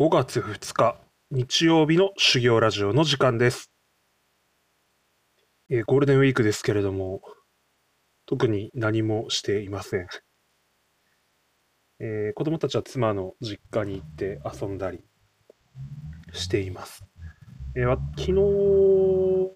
[0.00, 0.96] 5月2日
[1.30, 3.70] 日曜日の修行ラジオの時間です。
[5.68, 7.20] えーゴールデンウィークですけれども、
[8.24, 10.06] 特に何もしていません。
[11.98, 15.04] えー子供たちは妻の実家に行って遊んだり
[16.32, 17.04] しています。
[17.76, 19.52] えーわ昨日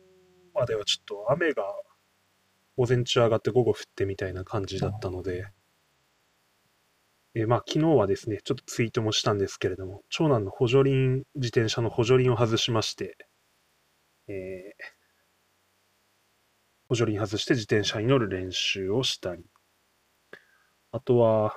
[0.53, 1.63] まではちょっと雨が
[2.77, 5.47] 午前中上がって午後降ってみたいな感じだったので、
[7.35, 13.17] えーまあ昨日はですね、ちょっとツイートもしたんですけれども、長男の補助輪、自転車の補助輪を外しまして、
[14.29, 14.95] えー
[16.89, 19.45] 補助輪外して自転車に乗る練習をしたり、
[20.93, 21.55] あとは、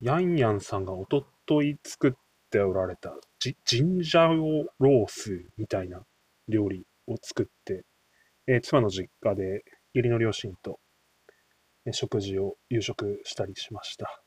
[0.00, 2.12] ヤンヤンさんがおととい作っ
[2.50, 6.04] ておられたジジンジャーロースみたいな
[6.46, 7.86] 料理を作って、
[8.46, 10.78] えー妻の実家で義理の両親と
[11.90, 14.22] 食事を夕食したりしました。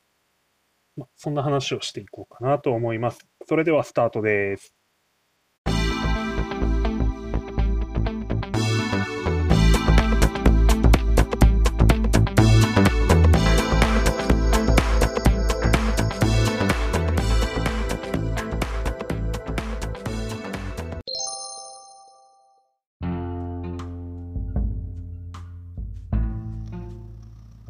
[0.98, 3.20] ま、そんな話をしていこうかなと思います。
[3.48, 4.72] それではスタートです。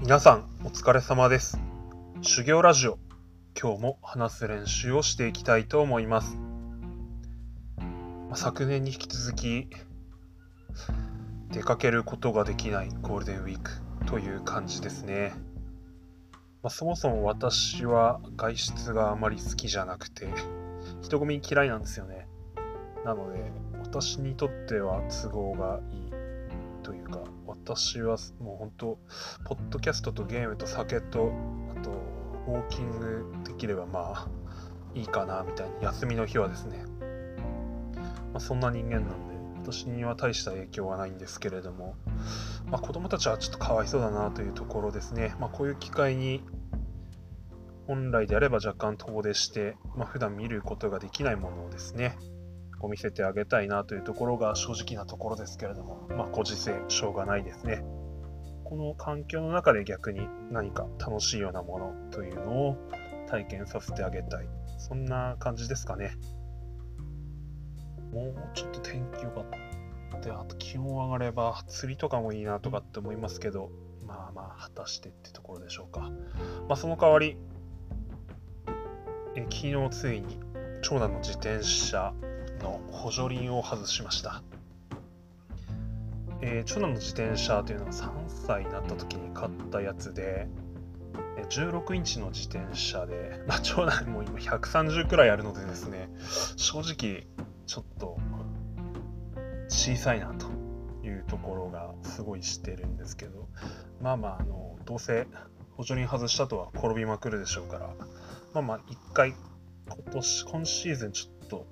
[0.06, 1.60] 皆さん、お疲れ様です。
[2.22, 3.00] 修行ラジオ、
[3.60, 6.38] 今日も話す練習をしていきたいと思います。
[8.36, 9.68] 昨年に引き続き、
[11.52, 13.72] 出かけることができないゴールデンウィーク
[14.06, 15.34] という感じですね。
[16.62, 20.28] まあ、そもそも私は外出があまり好きじゃなくて、
[21.02, 22.28] 人混み嫌いなんですよね。
[23.04, 23.40] なので、
[23.82, 26.05] 私にとっては都合がいい
[26.86, 29.00] というか、私はもう本当、
[29.44, 31.34] ポッドキャストとゲームと酒と、
[31.76, 31.90] あと、
[32.48, 34.28] ウォーキングできればまあ、
[34.94, 36.86] いいかな、みたいに、休みの日はですね。
[38.32, 41.96] まあ、そんな人間なんで、私には大した影響はないんですけれども、
[42.68, 45.34] まあ、子供たちはちょっとかわいそうだなというところですね。
[45.40, 46.44] まあ、こういう機会に、
[47.88, 52.16] 本来であれば若干遠出して、まあ、普段見ることができないものをですね、
[52.80, 57.84] こう見せてあげたいなというところが正直なところですけれども、まあ、ご時世、しょうがないですね。
[58.64, 62.78] この環境の中で逆に何か楽しいようなものというのを
[63.28, 64.48] 体験させてあげたい。
[64.78, 66.18] そんな感じですかね。
[68.12, 69.66] もうちょっと天気良かった。
[70.32, 73.70] あと気温上がれば釣りとかもいいなとかって思いますけど、
[74.08, 76.10] まあまあ果たしてってところでしょうか。
[76.68, 77.38] まあその代わり、
[79.36, 80.40] え昨日ついに
[80.82, 82.14] 長男の自転車
[82.60, 84.44] の補助輪を外しました。
[86.42, 90.48] えー長男の自転車というのは3歳になった時に買ったやつで、
[91.50, 96.10] 16インチの自転車で、 まあ、長男も今130くらいあるのでですね、
[96.56, 97.28] 正直
[97.66, 98.18] ちょっと
[99.68, 100.48] 小さいなと
[101.06, 103.48] いうところがすごいしてるんですけど、
[104.02, 105.28] まあまあ、あのどうせ
[105.76, 107.94] 補助輪外したとは転びまくるでしょうから、
[108.54, 109.34] まあまあ、一回
[109.88, 111.68] 今年、今シーズンちょっと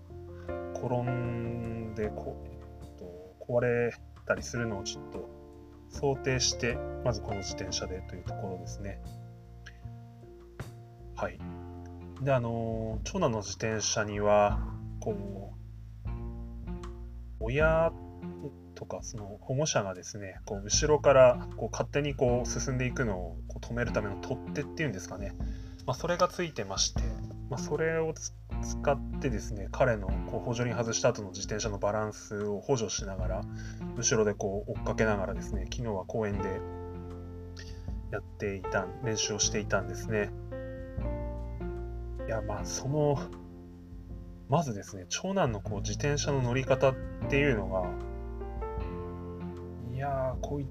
[0.84, 2.36] 転んでこ、
[2.82, 3.94] えっと、壊れ
[4.26, 5.30] たりするのをちょっと
[5.90, 9.02] 想定して、まずこの自転車でというところですね。
[11.16, 11.40] はい。
[12.22, 14.60] で、あの、長男の自転車には、
[15.00, 15.54] こう、
[17.40, 17.92] 親
[18.76, 25.34] とか、その保護者がですね、こう後ろからこう勝手にこう進んでいくのをこう止めるための取っ手っていうんですかね。
[25.86, 27.04] まあ、それがついてまして、
[27.50, 28.34] まあ、それをつ
[28.64, 33.42] 使ってですね、彼のこう補助輪外した後の自転車のバランスを補助しながら、
[33.98, 36.62] 後ろでこう追っかけながらですね、昨日は公園で
[38.12, 40.32] やっていた、練習をしていたんですね。
[42.28, 43.18] いや、まあ、その、
[44.50, 46.96] まずですね、長男のこう自転車の乗り方っ
[47.30, 47.86] ていうのが、
[49.94, 50.68] いや、こい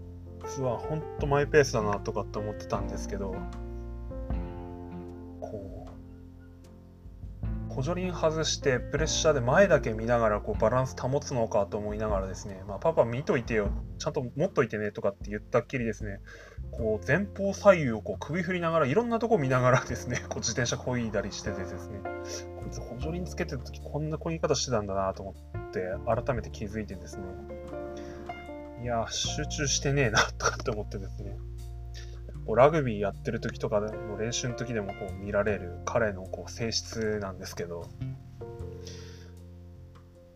[0.46, 3.34] つは本当マイペースだなとかって思ってたんですけど、
[7.82, 16.20] 補助輪外してプレッシャーで前だけ見ながらこうバランス保つのかと思いながらですね、まあ、パパ見といてよ、ちゃんと持っといてねとかって言ったっきりですね、
[16.70, 27.24] こう前方左右をこう首振りながらいろんなとこ見ながらですね、 こう自転車こいだりしててですね、こいつ補助輪つけてる時こんなこぎ方してたんだなと思って改めて気づいてですね、
[28.80, 31.36] いや、集中してねえなとかって思ってですね、
[32.46, 37.88] こうラグビーやってる時とかの練習の時でもこう見られる彼のこう性質なんですけど、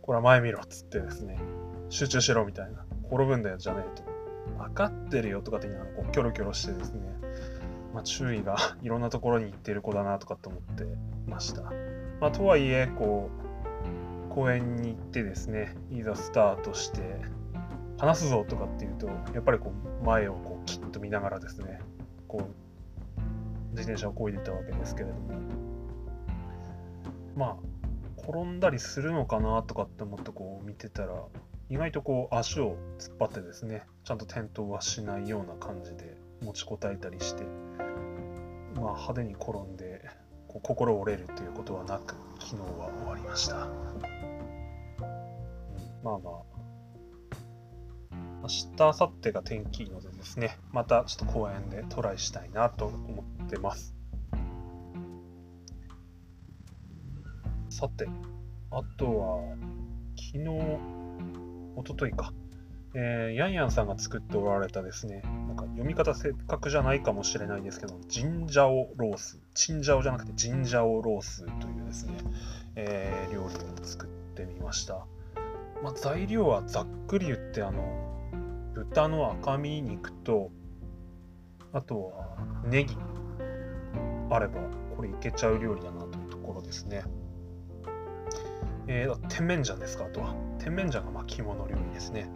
[0.03, 1.39] これは前見ろっつってですね、
[1.89, 4.17] 集中しろみたいな、転ぶんだよじゃねえと。
[4.59, 7.01] 分かってるよとかって言いながらこうキョロキョロしてですね、
[7.93, 10.85] まあ、注意がいろんなところに行ってる子だなとかって思って
[11.27, 11.63] ました。
[12.21, 13.31] まあ、とはいえこ
[14.31, 17.01] う公園に行ってですねいざスタートして
[17.99, 19.73] 話すぞとかっていうとやっぱりこ
[20.03, 21.81] う前をこうキッと見ながらですね
[22.27, 22.49] こ
[23.19, 23.21] う
[23.71, 25.67] 自転車をこいでたわけですけれども。
[27.37, 27.57] まあ
[28.29, 31.23] 転んだりするのかなとかって思ってこう見てたら
[31.69, 37.45] 意外とこう足を突っ張ってですねちゃんと転倒はしないような感じで持ちこたえたりして
[38.75, 40.03] まあ派手に転んで
[40.49, 43.63] こう心折れるということはなく昨日は終わりました、うん、
[46.03, 46.56] まあまあ
[48.43, 53.97] 明日明後日が天気いいのでですねまたちょっと公園でトライしたいなと思ってます。
[57.77, 58.09] さて、
[58.71, 59.57] あとは、
[60.17, 60.49] 昨日、
[61.77, 62.33] おとといか、
[62.95, 72.15] えー、ヤンヤンさんが作っておられたですね、なんか読み方正確じゃないかもしれないんですけど、ジンジャオロース、チンジャオじゃなくてジンジャオロースというですね、
[72.77, 73.49] えー、料理を
[73.85, 75.07] 作ってみました。
[75.83, 78.06] まあ、材料はざっくり言って、あの、
[78.77, 80.51] 豚の赤身肉と、
[81.73, 82.37] あとは
[82.67, 82.95] ネギ
[84.29, 84.61] あれば、
[84.95, 87.05] これいけちゃう料理だなというところですね。
[88.87, 90.35] えー、甜麺醤ですか、あとは。
[90.59, 92.29] 甜麺醤がまあ肝の料理ですね。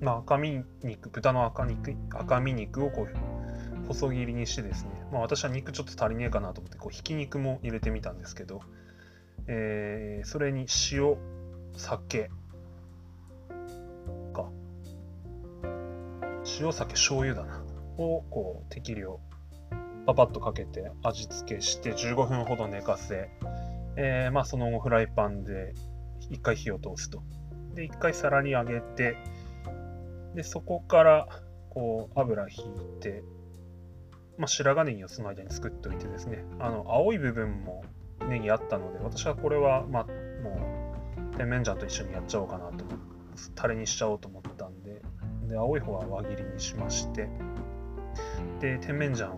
[0.00, 8.60] まあ、赤身肉、豚の赤肉赤身肉をこう細切りにしてですね、まあ、私は肉ちょっと足りねえかなと思ってこうひき肉も入れてみたんですけど、
[9.48, 11.16] えー、それに塩、
[11.76, 12.30] 酒
[16.60, 17.62] 塩、酒、醤油だな。
[17.98, 19.20] をこう適量
[20.06, 23.28] パパッとかけて味付けして15分ほど寝かせ
[23.96, 25.74] えー、まあ、その後フライパンで
[26.30, 27.22] 一回火を通すと。
[27.74, 29.16] で、一回皿に上げて、
[30.34, 31.28] で、そこから
[31.70, 33.24] こう油引いて、
[34.38, 37.84] まあ、白髪ネギをその間に作っておいてですね、あの青い部分も
[38.28, 40.12] ネギあったので、私はこれは、まあ、も
[41.34, 42.84] う、甜麺醤と一緒にやっちゃおうかなと、
[43.56, 44.39] タレにしちゃおうと思ったん
[45.50, 47.28] で、青い方は輪切りにしまして、
[48.60, 49.36] で、甜麺醤は、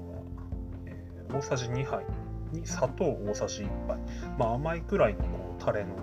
[0.87, 2.05] えー、大さじ2杯
[2.53, 3.99] に砂糖大さじ1杯、
[4.39, 5.97] まあ、甘いくらいのこうタレの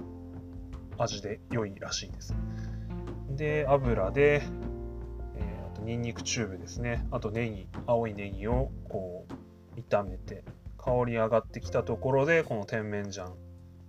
[0.97, 2.35] 味で良いらしいです。
[3.29, 4.41] で、油で、
[5.35, 10.43] えー、あとニンニクチューブですね、あとネギ、青いネギをこう炒めて、
[10.77, 13.35] 香り上がってきたところで、この甜麺醤、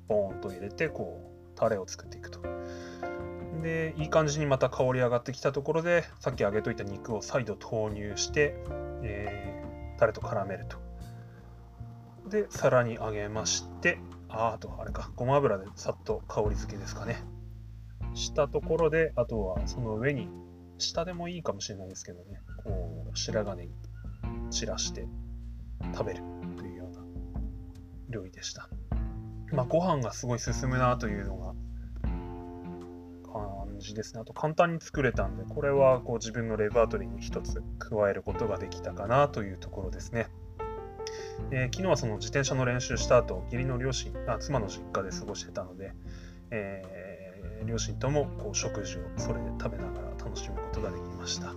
[0.07, 2.50] ボーンと入れて、こう、タレを作っていくと。
[3.61, 8.57] で、いい感じにまた香り上がってきたところで、さっき揚げといた肉を再度投入して、
[9.03, 10.79] えー、タレと絡めると。
[12.29, 13.99] で、皿にあげまして、
[14.29, 17.23] ああと、あれか、ごま油でさっと香り付けですかね。
[18.15, 20.29] したところで、あとはその上に、
[20.79, 23.73] 下でもいいかもしれないですけどね、こう、白髪に
[24.51, 25.07] 散らして
[25.93, 26.23] 食べる
[26.57, 27.03] というような
[28.09, 28.69] 料理でした。
[29.53, 31.50] まあ、ご飯がすごい進むなというのが
[33.81, 34.21] じですね。
[34.21, 40.29] あと簡単に作れたんで、これはこう自分のレパートリーに一つ加えることができたかなというところですね。
[41.51, 45.93] えー、昨日はその自転車の練習した後、義理の両親、あ妻の実家で過ごしてたので、
[46.51, 51.55] えー、両親ともこう食事をそれで食べながら楽しむことができました。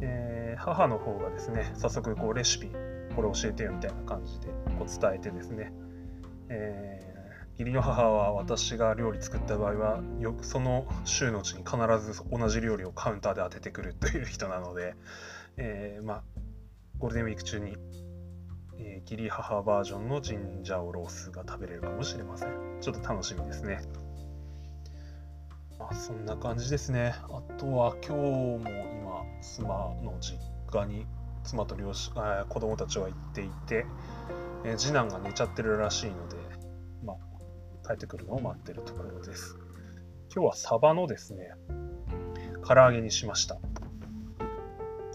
[0.00, 2.68] えー、母の方がですね、早速こうレシピ、
[3.14, 4.46] これ教えてよみたいな感じで
[4.78, 5.72] こう伝えてですね、
[6.48, 7.09] え、
[7.60, 14.94] 義理の母は私が料理作った場合はよくその週のうちに必ず同じ料理をカウンターで当ててくるという人なので、
[15.58, 16.22] えー、まあ
[16.98, 17.76] ゴールデンウィーク中に
[18.82, 22.48] えー、義理母バージョンのジンジャオロースが食べれるかもしれません。
[22.80, 23.82] ちょっと楽しみですね。
[25.78, 27.14] まあ、そんな感じですね。
[27.24, 29.68] あとは今日も今、妻
[30.02, 30.38] の実
[30.72, 31.06] 家に
[31.44, 33.84] 妻と両親、子供たちは行っていて、
[34.64, 36.36] えー、次男が寝ちゃってるらしいので、
[37.90, 39.56] 帰ってくるのを待ってるところです。
[40.32, 41.50] 今日はサバのですね、
[42.64, 43.58] 唐揚げにしました。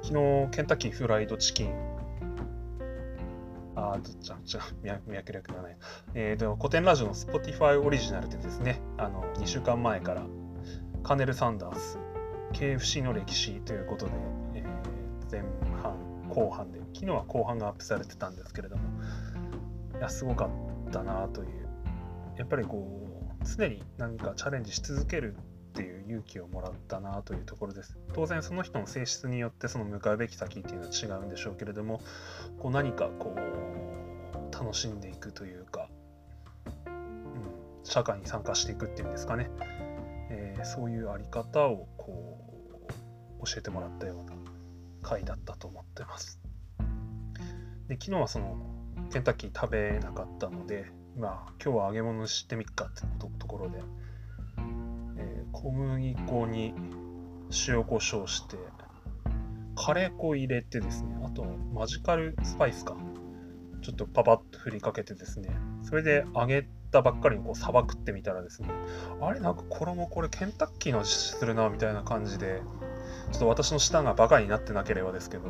[0.03, 1.73] 昨日、ケンタッキーフライドチキン
[3.77, 4.61] あ、ちゃ、ちゃ、
[5.07, 5.77] 脈略がない。
[6.15, 10.23] えっ、ー、と、古典ラジオの Spotify オリジナルでですね、あの、2週間前から、
[11.01, 11.97] カネル・サンダース、
[12.51, 14.11] KFC の歴史ということで、
[14.55, 15.43] えー、前
[15.81, 18.83] 半、後半で、昨日は後半がアップされてたんですけれども、
[19.97, 21.64] いや、すごかったなという、
[22.37, 22.87] やっぱりこ
[23.41, 25.37] う、常に何かチャレンジし続けるっ
[25.73, 27.97] ていう勇気をもらったなというところです。
[28.13, 32.01] 当然その人の性質によってその向かうべき先っていうのは違うんでしょうけれども、
[32.59, 35.89] こう何かこう楽しんでいくというか、
[36.85, 39.49] うん、社会に参加していくっていうんですかね、
[40.29, 42.39] えー、そういうあり方をこ
[43.41, 44.33] う教えてもらったような
[45.01, 46.39] 回だったと思ってます。
[47.87, 48.57] で昨日はその
[49.11, 50.85] ケンタッキー食べなかったので、
[51.17, 53.03] まあ、今日は揚げ物してみっかって
[53.39, 53.79] ところで、
[55.17, 56.73] えー、小麦粉に
[57.67, 58.57] 塩コショウして
[59.77, 62.97] カレー粉入れてですねあとマジカルスパイスか
[63.81, 65.49] ちょっとパパッと振りかけてですね
[65.83, 68.69] それで揚げたばっかりにこうさばくってみたらですね
[69.21, 72.61] あれなんか衣これケンタッキーの味するなみたいな感じで
[73.31, 75.43] ちょっと私の舌がバカになってなければですけど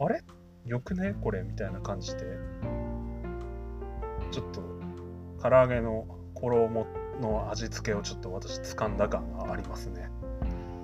[0.00, 0.22] あれ？
[0.64, 1.14] よくね？
[1.20, 1.42] これ？
[1.42, 2.22] みたいな感じで
[4.30, 4.62] ちょっと
[5.42, 6.86] 唐揚げの衣
[7.20, 10.10] の味付けをちょっと私掴んだ感がありますね、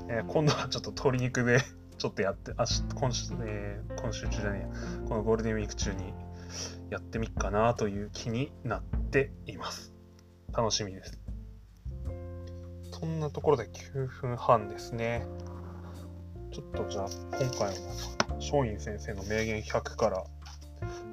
[0.09, 1.61] えー、今度はちょっと鶏肉で
[1.99, 4.69] ちょっとやって、あし今週、えー、今週中じゃね
[5.05, 6.13] えこのゴールデンウィーク中に
[6.91, 9.93] やってみっかなという気になっています。
[10.53, 11.19] 楽しみです。
[12.91, 15.27] そんなところで9分半ですね。
[16.51, 17.07] ちょっとじゃあ、
[17.41, 17.75] 今回は
[18.37, 20.25] 松陰先生の名言100から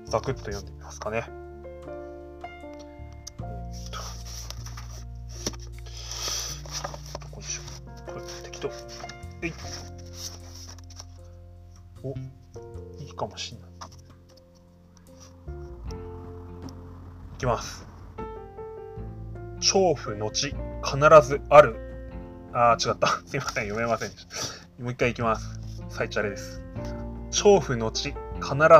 [0.05, 1.38] ザクッと読んでみますかね。
[19.69, 20.55] 調布後、必
[21.21, 21.75] ずある。
[22.53, 23.07] あー、違った。
[23.29, 24.83] すいません、読めませんでした。
[24.83, 25.59] もう一回いきます。
[25.89, 26.63] サイチャレです。
[27.29, 28.15] 調布後、必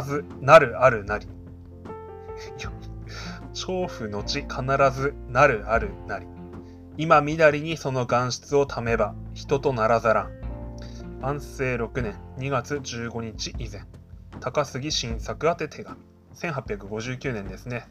[0.03, 1.27] ずなるあるなり。
[3.53, 6.25] 調布後、必ずなるあるなり。
[6.98, 10.31] 今みだりにその岩質をためば、人とならざらん。
[11.22, 13.84] 安政6年2月15日以前
[14.39, 16.00] 高杉晋作宛て手紙
[16.34, 17.88] 1859年ですね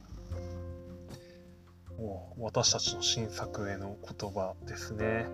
[2.38, 5.26] 私たちの新作への言葉ですね。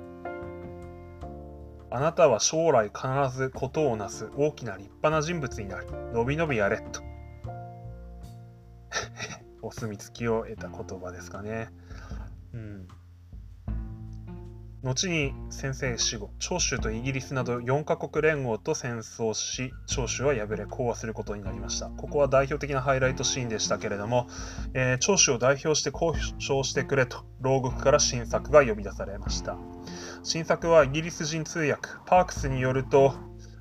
[1.91, 5.87] あなたは将来必ず事をなす大きな立派な人物になる。
[6.13, 7.03] のびのびやれと。
[9.63, 11.69] お墨付きを得た言葉ですかね。
[12.53, 12.89] うん。
[14.85, 21.89] 後に先生死後長州とイギリスなど4カ国連合と戦争し長州は敗れ講和することになりました。
[21.89, 24.29] ここは代表的なハイライトシーンでしたけれども、
[24.75, 29.57] えー、長州を代表して交渉してくれと牢獄から新作が呼び出されました。
[30.23, 33.15] 新作はイギリス人通訳パークスによると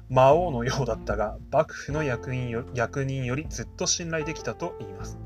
[0.09, 5.17] 魔王のようだったが幕府の役人よ役人よりずっと信頼できたと言います。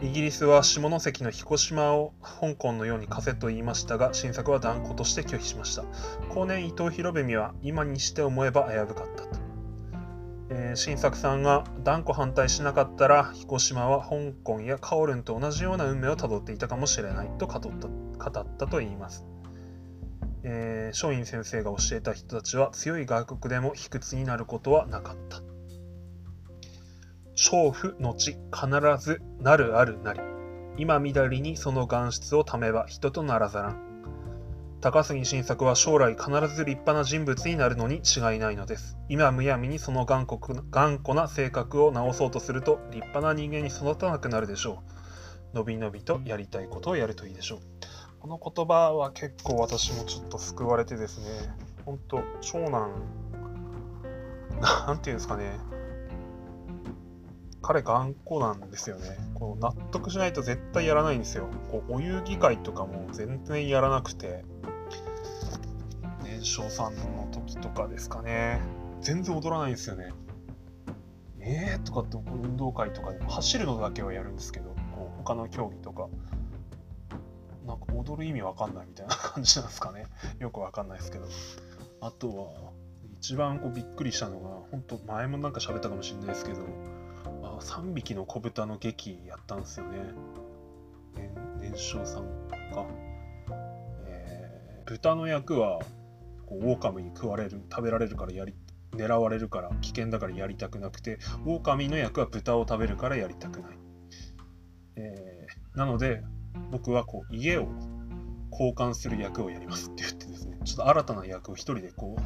[0.00, 5.84] イギリスは下関の彦島を香港のように貸せと言いましたが、新作は断固として拒否しました。
[6.32, 9.40] 後年伊藤博文は今にして思えば危うかったと。
[10.50, 19.26] えー、新作さんが断固反対しなかったら、彦島は香港やカオルンと同じような運命をたどっていたかもしれないと語った語ったと言います。
[20.44, 25.42] えー、松陰先生が教えた人たちは強い外国でも卑屈になることはなかった。
[27.38, 28.68] 娼婦のち必
[28.98, 30.18] ずなるあるなり。
[30.76, 33.88] 今みだりにその岩質をためば人とならざらん。
[34.80, 38.98] 高杉晋作は将来必ず立派な人物になるのに違いないのです。
[39.08, 40.40] 今むやみにその頑固
[40.70, 44.82] 頑固な性格を直そうとすると立派な人間に育たなくなるでしょ
[45.54, 45.56] う。
[45.56, 47.60] のびのびとやりたいことをやるといいでしょう。
[48.18, 51.54] この言葉は結構私もちょっと救われてですね、
[51.86, 52.90] 本当長男、
[54.60, 55.52] なんていうんですかね、
[57.68, 59.18] 彼頑固なんですよね。
[59.34, 61.48] こう納得しないと絶対やらないんですよ。
[61.70, 64.42] こうお遊戯会とかも全然やらなくて、
[66.24, 68.62] 年少さんの時とかですかね。
[69.02, 70.14] 全然踊らないんですよね。
[71.40, 76.08] えーとかって運動会とかでも走るのだけはやるんですけど、こう他の競技とか、
[77.66, 80.06] なんか踊る意味わかんないみたいな感じなんですかね。
[80.38, 81.26] よくわかんないですけど。
[82.00, 82.72] あとは、
[83.20, 86.62] 一番こうびっくりしたのが、本当前もなんか喋ったかもしれないですけど、
[87.60, 89.98] 3匹の子豚の劇やったんですよね。
[91.60, 92.24] 年少さん
[92.72, 92.86] か。
[94.06, 95.80] えー、豚の役は
[96.46, 98.54] こう狼に食われる食べられるからやり
[98.92, 103.78] 狙われるから危険だからやりたくなくて狼の役は豚を食べるからやりたくない。
[104.96, 106.22] えー、なので
[106.70, 107.68] 僕はこう家を
[108.50, 112.16] 交換する役をやりますって言ってですねちょっと新たな役を一人でこ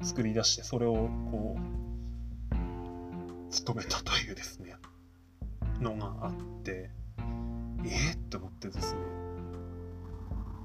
[0.00, 1.79] う作り出してそれをこう
[3.50, 4.76] 務めたというですね、
[5.80, 6.90] のがあって、
[7.84, 9.00] えー、って思ってですね、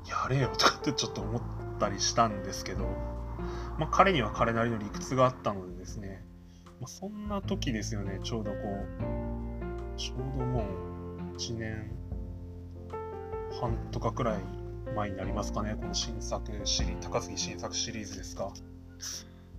[0.07, 1.41] やれよとかってちょっと思っ
[1.79, 2.85] たりしたんですけど、
[3.77, 6.23] まあ、彼には彼なりの理屈があったのでですね、
[6.79, 10.65] まあ、そんな時ですよね、ちょうどこう、ちょうども
[11.33, 11.91] う1年
[13.59, 14.41] 半とかくらい
[14.95, 18.51] 前になりますかね、この新作シリーズ、高杉新作シリーズですか。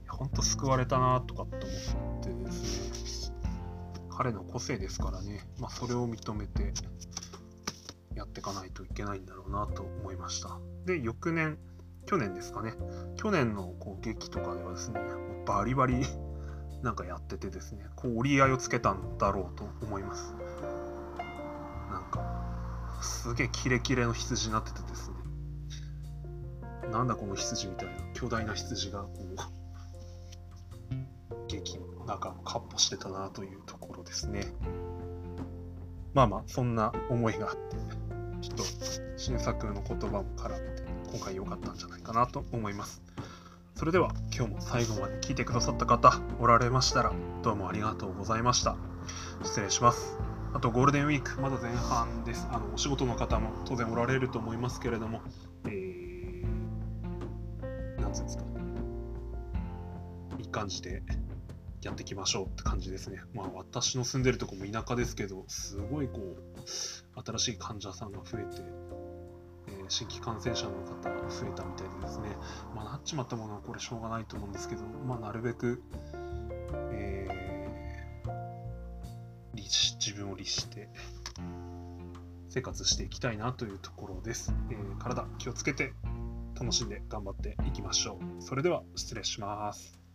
[0.08, 3.42] 本当救われたなとかって思ってですね、
[4.10, 6.72] 彼の個性ですからね、まあ、それを認めて
[8.14, 10.58] やっていかないといけないんだろうなと思いました。
[10.86, 11.58] で、翌年、
[12.06, 12.72] 去年ですかね、
[13.16, 15.00] 去年のこう劇とかではですね、
[15.46, 16.00] バリバリ
[16.82, 20.34] なんかやっててですね、こう折り合いをつけたんだろうと思います。
[21.90, 25.16] なんか、すげえキレキレの羊になっててですね、
[26.90, 29.55] なんだこの羊みたいな巨大な羊がこう
[31.48, 34.46] 劇の中のかっ歩してたなというところですね。
[36.14, 37.76] まあまあそんな思いがあって
[38.40, 38.64] ちょっと
[39.16, 43.02] 新作の言葉も絡めて今回良かったんじゃないかなと思います。
[43.74, 47.12] それでは今日も最後まで聞いてくださった方おられましたら
[47.42, 48.76] どうもありがとうございました。
[49.42, 50.16] 失礼します。
[50.54, 52.48] あとゴールデンウィークまだ前半です。
[52.50, 55.20] あのお仕事の方も当然おられると思いますけれども、
[55.66, 56.46] えー、
[58.00, 58.44] なんつうんですか。
[60.38, 61.02] いい感じで
[61.86, 63.20] やっていきましょうって感じですね。
[63.34, 68.62] まあ私の住んでるとこも田舎ですけど、すごいこう、新しい患者さんが増えて
[69.68, 72.28] え、新規感染者の方が増えたみたいでですね、
[72.74, 75.82] まあ、なっちまったものはこれしょうがないと思うんですけど、まあ、なるべく、
[76.92, 80.88] えー、自分を律して
[82.48, 84.54] 生活していきたいなというところです。
[84.70, 85.92] えー、体気をつけて
[86.58, 88.42] 楽しんで頑張っていきましょう。
[88.42, 90.05] それでは失礼します。